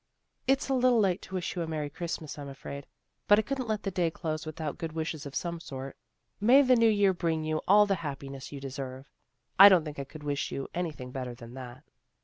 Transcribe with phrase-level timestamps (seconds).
[0.51, 2.87] "It's a little late to wish you a Merry Christ mas, I'm afraid.
[3.27, 5.95] But I couldn't let the day close without good wishes of some sort.
[6.39, 9.11] May the new year bring you all the happiness you deserve.
[9.59, 11.83] I don't think I could wish you any thing better than that."